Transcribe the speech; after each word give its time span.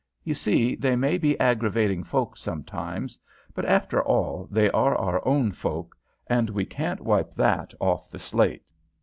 You 0.23 0.33
see, 0.33 0.73
they 0.75 0.95
may 0.95 1.19
be 1.19 1.39
aggravating 1.39 2.03
folk 2.03 2.35
sometimes, 2.35 3.19
but 3.53 3.65
after 3.65 4.01
all 4.01 4.47
they 4.49 4.67
are 4.71 4.95
our 4.95 5.21
own 5.27 5.51
folk, 5.51 5.95
and 6.25 6.49
we 6.49 6.65
can't 6.65 7.01
wipe 7.01 7.35
that 7.35 7.75
off 7.79 8.09
the 8.09 8.17
slate." 8.17 8.71